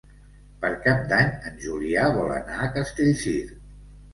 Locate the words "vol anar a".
2.17-2.73